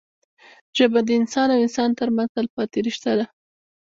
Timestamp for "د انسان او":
1.07-1.59